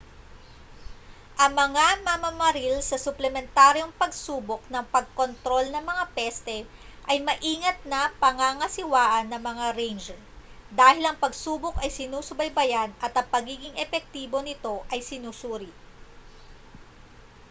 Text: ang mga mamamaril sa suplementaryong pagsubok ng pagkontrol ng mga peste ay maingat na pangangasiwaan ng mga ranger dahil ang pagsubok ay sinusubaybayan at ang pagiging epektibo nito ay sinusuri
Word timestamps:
ang 1.43 1.51
mga 1.63 1.85
mamamaril 2.07 2.75
sa 2.89 2.97
suplementaryong 3.05 3.93
pagsubok 4.01 4.57
ng 4.69 4.81
pagkontrol 4.93 5.65
ng 5.71 5.83
mga 5.91 6.05
peste 6.17 6.57
ay 7.11 7.17
maingat 7.27 7.77
na 7.91 8.01
pangangasiwaan 8.23 9.25
ng 9.29 9.37
mga 9.49 9.65
ranger 9.79 10.17
dahil 10.79 11.03
ang 11.05 11.21
pagsubok 11.23 11.75
ay 11.85 11.89
sinusubaybayan 11.93 12.89
at 13.05 13.13
ang 13.15 13.27
pagiging 13.33 13.75
epektibo 13.85 14.37
nito 14.47 14.75
ay 14.93 14.99
sinusuri 15.09 15.69